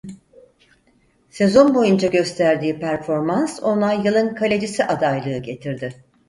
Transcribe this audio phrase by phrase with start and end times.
[1.29, 5.95] Sezon boyunca gösterdiği performans ona yılın kalecisi adaylığı getirdi.